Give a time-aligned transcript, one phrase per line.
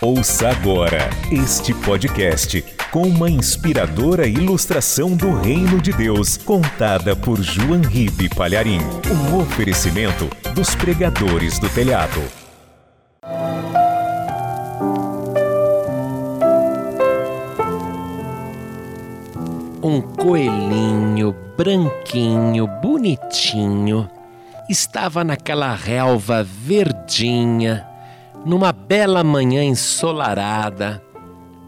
[0.00, 7.80] Ouça agora este podcast com uma inspiradora ilustração do Reino de Deus, contada por João
[7.80, 8.80] Ribe Palharim.
[9.10, 12.20] Um oferecimento dos pregadores do telhado.
[19.82, 24.10] Um coelhinho branquinho, bonitinho,
[24.68, 27.86] estava naquela relva verdinha,
[28.44, 31.02] numa bela manhã ensolarada,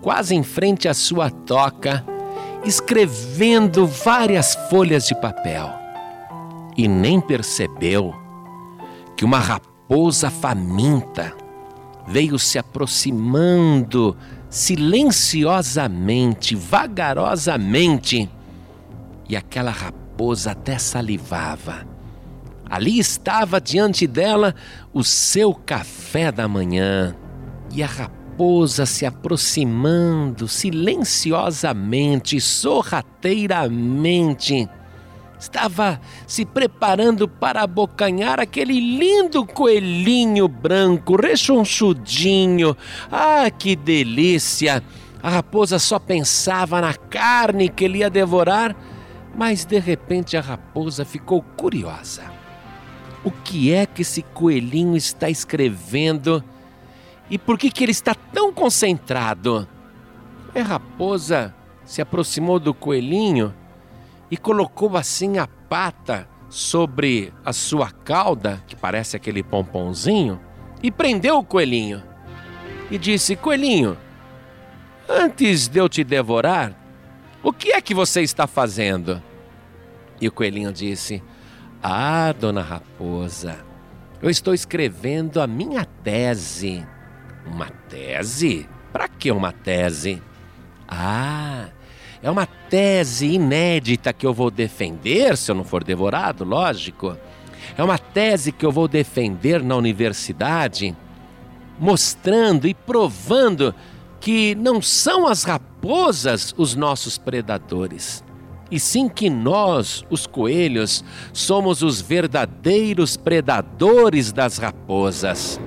[0.03, 2.05] quase em frente à sua toca,
[2.65, 5.70] escrevendo várias folhas de papel.
[6.77, 8.15] E nem percebeu
[9.17, 11.33] que uma raposa faminta
[12.07, 14.17] veio se aproximando
[14.51, 18.31] silenciosamente, vagarosamente,
[19.29, 21.95] e aquela raposa até salivava
[22.69, 24.52] Ali estava diante dela
[24.93, 27.15] o seu café da manhã
[27.73, 34.69] e a raposa se aproximando silenciosamente, sorrateiramente.
[35.39, 42.77] Estava se preparando para abocanhar aquele lindo coelhinho branco, rechonchudinho.
[43.12, 44.83] Ah, que delícia!
[45.22, 48.75] A raposa só pensava na carne que ele ia devorar,
[49.37, 52.36] mas de repente a raposa ficou curiosa
[53.27, 56.44] o que é que esse coelhinho está escrevendo
[57.28, 59.66] e por que, que ele está tão concentrado.
[60.55, 61.52] A raposa
[61.84, 63.52] se aproximou do coelhinho
[64.30, 70.41] e colocou assim a pata sobre a sua cauda, que parece aquele pomponzinho,
[70.80, 72.00] e prendeu o coelhinho.
[72.92, 73.98] E disse: Coelhinho,
[75.08, 76.72] antes de eu te devorar,
[77.42, 79.20] o que é que você está fazendo?
[80.20, 81.20] E o coelhinho disse:
[81.82, 83.58] ah, dona Raposa,
[84.22, 86.86] eu estou escrevendo a minha tese.
[87.46, 88.69] Uma tese?
[88.92, 90.22] Para que uma tese?
[90.88, 91.69] Ah,
[92.22, 97.16] é uma tese inédita que eu vou defender, se eu não for devorado, lógico.
[97.76, 100.97] É uma tese que eu vou defender na universidade,
[101.78, 103.75] mostrando e provando
[104.19, 108.25] que não são as raposas os nossos predadores
[108.71, 115.60] e sim que nós, os coelhos, somos os verdadeiros predadores das raposas.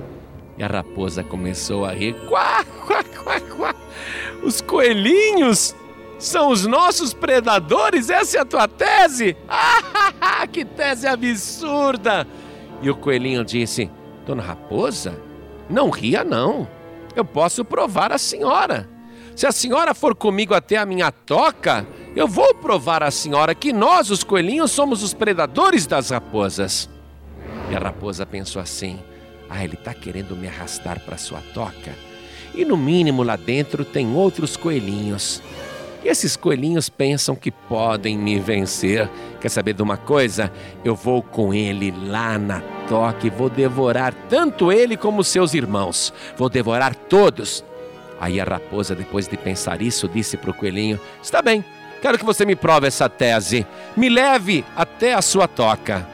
[0.58, 2.14] E a raposa começou a rir.
[2.28, 3.74] Quá, quá, quá, quá.
[4.42, 5.74] Os coelhinhos
[6.18, 8.10] são os nossos predadores?
[8.10, 9.36] Essa é a tua tese?
[10.22, 12.26] Ah, que tese absurda!
[12.82, 13.90] E o coelhinho disse:
[14.26, 15.18] Dona Raposa,
[15.68, 16.68] não ria não.
[17.16, 18.88] Eu posso provar a senhora.
[19.40, 23.72] Se a senhora for comigo até a minha toca, eu vou provar à senhora que
[23.72, 26.90] nós, os coelhinhos, somos os predadores das raposas.
[27.70, 29.00] E a raposa pensou assim:
[29.48, 31.94] ah, ele está querendo me arrastar para sua toca.
[32.54, 35.42] E no mínimo lá dentro tem outros coelhinhos.
[36.04, 39.08] E esses coelhinhos pensam que podem me vencer.
[39.40, 40.52] Quer saber de uma coisa?
[40.84, 46.12] Eu vou com ele lá na toca e vou devorar tanto ele como seus irmãos.
[46.36, 47.64] Vou devorar todos.
[48.20, 51.64] Aí a raposa, depois de pensar isso, disse para o coelhinho: Está bem,
[52.00, 53.66] Quero que você me prove essa tese.
[53.94, 56.08] Me leve até a sua toca.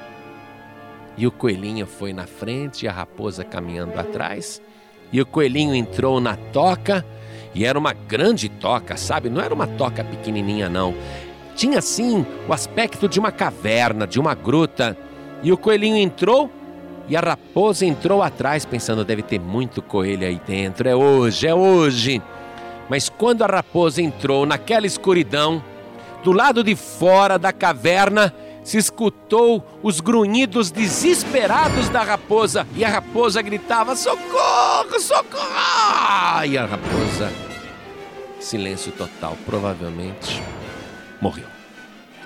[1.16, 4.60] E o coelhinho foi na frente e a raposa caminhando atrás.
[5.12, 7.06] E o coelhinho entrou na toca
[7.54, 9.30] e era uma grande toca, sabe?
[9.30, 10.92] Não era uma toca pequenininha, não.
[11.54, 14.98] Tinha sim o aspecto de uma caverna, de uma gruta.
[15.40, 16.50] E o coelhinho entrou
[17.08, 20.88] e a raposa entrou atrás, pensando: deve ter muito coelho aí dentro.
[20.88, 22.22] É hoje, é hoje.
[22.88, 25.62] Mas quando a raposa entrou naquela escuridão,
[26.22, 28.34] do lado de fora da caverna
[28.66, 36.44] se escutou os grunhidos desesperados da raposa e a raposa gritava: Socorro, socorro!
[36.44, 37.32] E a raposa,
[38.40, 40.42] silêncio total, provavelmente
[41.20, 41.46] morreu.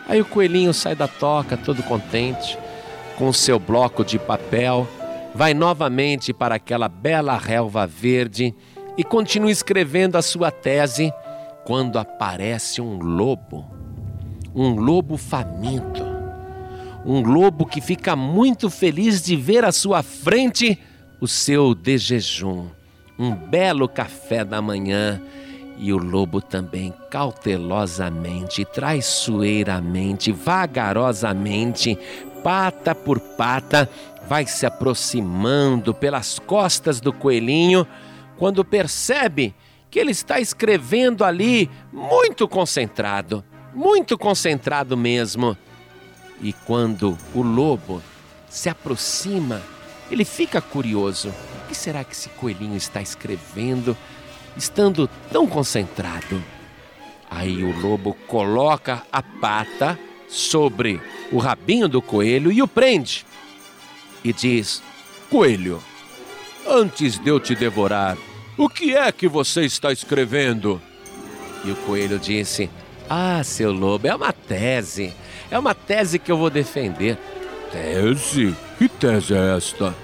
[0.09, 2.59] Aí o coelhinho sai da toca todo contente,
[3.21, 4.89] com seu bloco de papel,
[5.33, 8.53] vai novamente para aquela bela relva verde
[8.99, 11.13] e continua escrevendo a sua tese
[11.65, 13.79] quando aparece um lobo
[14.55, 16.05] um lobo faminto,
[17.05, 20.79] um lobo que fica muito feliz de ver à sua frente
[21.21, 22.67] o seu de jejum,
[23.19, 25.21] um belo café da manhã.
[25.83, 31.99] E o lobo também cautelosamente, traiçoeiramente, vagarosamente,
[32.43, 33.89] pata por pata,
[34.29, 37.87] vai se aproximando pelas costas do coelhinho
[38.37, 39.55] quando percebe
[39.91, 43.45] que ele está escrevendo ali muito concentrado
[43.75, 45.57] muito concentrado mesmo.
[46.43, 48.03] E quando o lobo
[48.49, 49.61] se aproxima,
[50.11, 51.33] ele fica curioso.
[51.69, 53.97] que será que esse coelhinho está escrevendo,
[54.57, 56.43] estando tão concentrado?
[57.31, 59.97] Aí o lobo coloca a pata
[60.29, 63.25] sobre o rabinho do coelho e o prende.
[64.25, 64.83] E diz:
[65.31, 65.83] Coelho,
[66.67, 68.17] antes de eu te devorar,
[68.57, 70.81] o que é que você está escrevendo?
[71.65, 72.71] E o coelho disse:
[73.09, 75.15] Ah, seu lobo, é uma tese.
[75.51, 77.19] É uma tese que eu vou defender.
[77.73, 78.55] Tese?
[78.79, 79.95] Que tese é esta?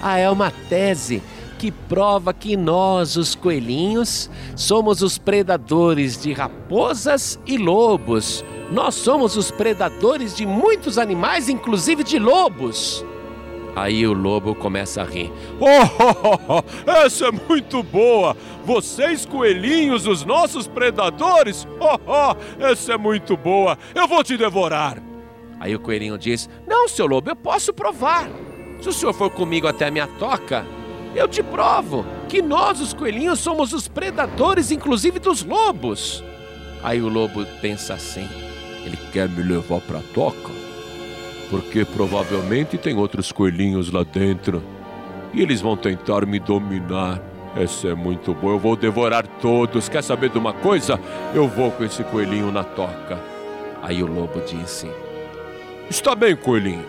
[0.00, 1.22] Ah, é uma tese
[1.58, 8.44] que prova que nós, os coelhinhos, somos os predadores de raposas e lobos.
[8.72, 13.04] Nós somos os predadores de muitos animais, inclusive de lobos.
[13.76, 15.30] Aí o lobo começa a rir.
[15.60, 18.34] Oh, oh, oh, oh, essa é muito boa!
[18.64, 21.68] Vocês, coelhinhos, os nossos predadores?
[21.78, 23.76] Oh, oh, essa é muito boa!
[23.94, 25.02] Eu vou te devorar!
[25.60, 28.30] Aí o coelhinho diz: Não, seu lobo, eu posso provar.
[28.80, 30.64] Se o senhor for comigo até a minha toca,
[31.14, 36.24] eu te provo que nós, os coelhinhos, somos os predadores, inclusive dos lobos.
[36.82, 38.26] Aí o lobo pensa assim:
[38.84, 40.50] ele quer me levar para a toca?
[41.50, 44.62] Porque provavelmente tem outros coelhinhos lá dentro
[45.34, 47.20] e eles vão tentar me dominar.
[47.54, 49.88] Essa é muito boa, eu vou devorar todos.
[49.88, 50.98] Quer saber de uma coisa?
[51.34, 53.20] Eu vou com esse coelhinho na toca.
[53.82, 54.90] Aí o lobo disse:
[55.90, 56.84] Está bem, coelhinho.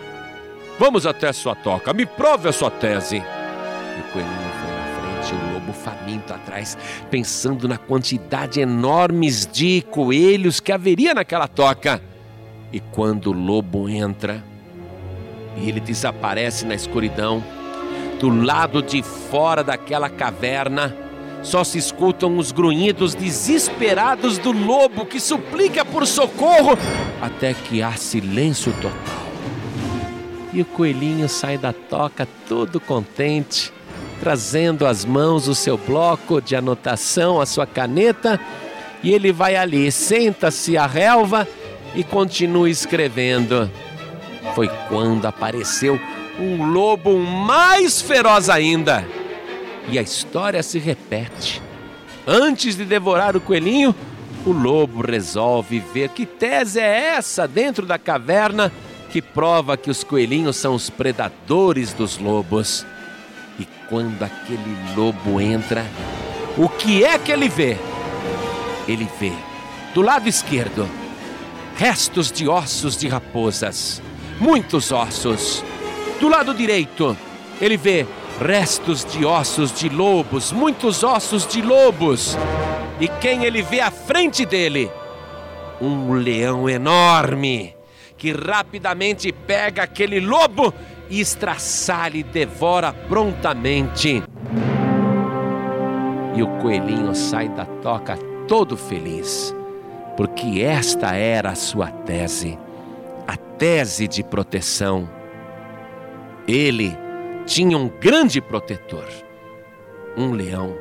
[0.78, 3.16] Vamos até sua toca, me prove a sua tese.
[3.16, 4.53] E o coelhinho
[5.24, 6.76] frente, o lobo faminto atrás,
[7.10, 12.02] pensando na quantidade enormes de coelhos que haveria naquela toca.
[12.72, 14.44] E quando o lobo entra,
[15.56, 17.42] e ele desaparece na escuridão,
[18.20, 20.94] do lado de fora daquela caverna,
[21.42, 26.76] só se escutam os grunhidos desesperados do lobo que suplica por socorro,
[27.20, 29.24] até que há silêncio total.
[30.52, 33.73] E o coelhinho sai da toca todo contente,
[34.20, 38.40] trazendo às mãos o seu bloco de anotação, a sua caneta,
[39.02, 41.46] e ele vai ali, senta-se à relva
[41.94, 43.70] e continua escrevendo.
[44.54, 46.00] Foi quando apareceu
[46.38, 49.06] um lobo mais feroz ainda.
[49.88, 51.60] E a história se repete.
[52.26, 53.94] Antes de devorar o coelhinho,
[54.46, 58.72] o lobo resolve ver que tese é essa dentro da caverna
[59.10, 62.84] que prova que os coelhinhos são os predadores dos lobos.
[63.58, 65.86] E quando aquele lobo entra,
[66.56, 67.76] o que é que ele vê?
[68.86, 69.32] Ele vê,
[69.94, 70.88] do lado esquerdo,
[71.76, 74.02] restos de ossos de raposas,
[74.40, 75.64] muitos ossos.
[76.20, 77.16] Do lado direito,
[77.60, 78.06] ele vê
[78.40, 82.36] restos de ossos de lobos, muitos ossos de lobos.
[83.00, 84.90] E quem ele vê à frente dele?
[85.80, 87.74] Um leão enorme
[88.16, 90.72] que rapidamente pega aquele lobo
[91.08, 94.22] e estraçalha e devora prontamente.
[96.34, 98.16] E o coelhinho sai da toca
[98.48, 99.54] todo feliz,
[100.16, 102.58] porque esta era a sua tese,
[103.26, 105.08] a tese de proteção.
[106.46, 106.96] Ele
[107.46, 109.08] tinha um grande protetor,
[110.16, 110.74] um leão,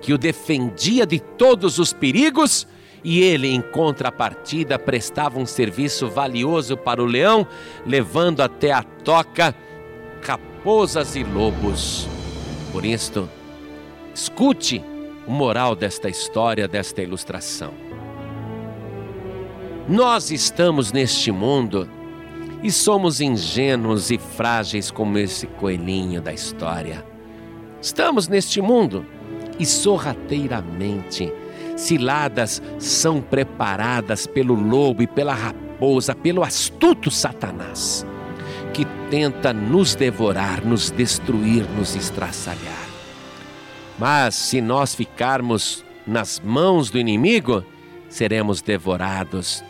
[0.00, 2.66] que o defendia de todos os perigos
[3.04, 7.46] e ele, em contrapartida, prestava um serviço valioso para o leão,
[7.84, 9.54] levando até a toca
[10.22, 12.08] raposas e lobos.
[12.70, 13.28] Por isto,
[14.14, 14.82] escute
[15.26, 17.72] o moral desta história, desta ilustração.
[19.88, 21.88] Nós estamos neste mundo
[22.62, 27.04] e somos ingênuos e frágeis como esse coelhinho da história.
[27.80, 29.04] Estamos neste mundo
[29.58, 31.32] e sorrateiramente
[31.82, 38.06] ciladas são preparadas pelo lobo e pela raposa, pelo astuto Satanás,
[38.72, 42.86] que tenta nos devorar, nos destruir, nos estraçalhar.
[43.98, 47.64] Mas se nós ficarmos nas mãos do inimigo,
[48.08, 49.62] seremos devorados.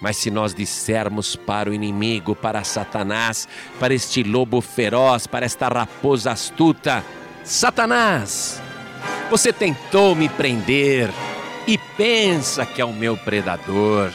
[0.00, 3.48] Mas se nós dissermos para o inimigo, para Satanás,
[3.80, 7.04] para este lobo feroz, para esta raposa astuta:
[7.42, 8.62] Satanás,
[9.28, 11.10] você tentou me prender
[11.68, 14.10] e pensa que é o meu predador.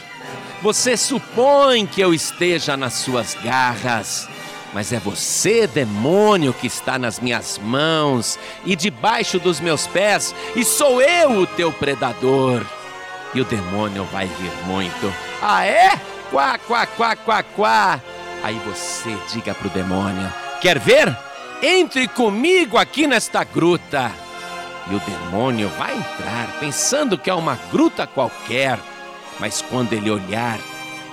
[0.60, 4.28] Você supõe que eu esteja nas suas garras,
[4.72, 10.64] mas é você, demônio, que está nas minhas mãos e debaixo dos meus pés, e
[10.64, 12.66] sou eu o teu predador.
[13.32, 15.14] E o demônio vai rir muito.
[15.40, 15.96] Ah, é?
[16.32, 18.02] Quá, quá, quá, quá, quá.
[18.42, 21.16] Aí você diga pro demônio: Quer ver?
[21.62, 24.23] Entre comigo aqui nesta gruta.
[24.90, 28.78] E o demônio vai entrar pensando que é uma gruta qualquer,
[29.40, 30.58] mas quando ele olhar,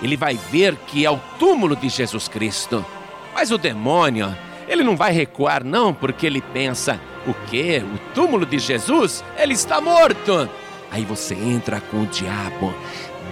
[0.01, 2.86] ele vai ver que é o túmulo de Jesus Cristo.
[3.34, 4.36] Mas o demônio
[4.68, 7.84] Ele não vai recuar, não, porque ele pensa: o quê?
[7.84, 9.24] O túmulo de Jesus?
[9.38, 10.50] Ele está morto.
[10.90, 12.74] Aí você entra com o diabo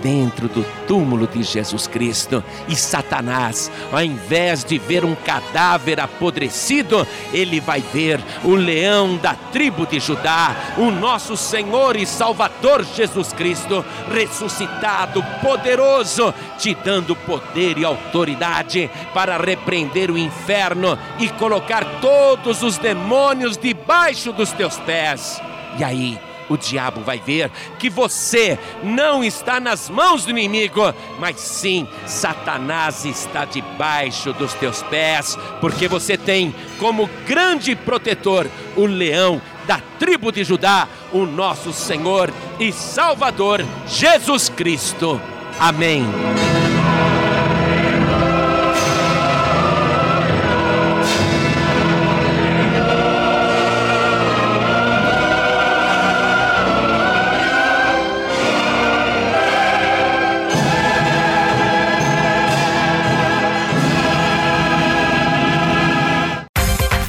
[0.02, 2.44] dentro do túmulo de Jesus Cristo.
[2.68, 9.34] E Satanás, ao invés de ver um cadáver apodrecido, ele vai ver o leão da
[9.34, 17.78] tribo de Judá, o nosso Senhor e Salvador Jesus Cristo, ressuscitado, poderoso, te dando poder
[17.78, 25.42] e autoridade para repreender o inferno e colocar todos os demônios debaixo dos teus pés.
[25.78, 31.40] E aí, o diabo vai ver que você não está nas mãos do inimigo, mas
[31.40, 39.42] sim Satanás está debaixo dos teus pés, porque você tem como grande protetor o leão
[39.68, 45.22] da tribo de Judá, o nosso Senhor e Salvador Jesus Cristo.
[45.60, 46.04] Amém.